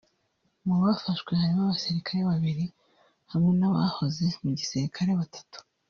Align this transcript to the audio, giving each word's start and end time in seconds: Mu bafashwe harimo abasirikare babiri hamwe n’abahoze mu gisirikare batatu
Mu 0.65 0.75
bafashwe 0.81 1.31
harimo 1.39 1.61
abasirikare 1.65 2.19
babiri 2.31 2.65
hamwe 3.31 3.51
n’abahoze 3.59 4.23
mu 4.43 4.51
gisirikare 4.59 5.11
batatu 5.21 5.57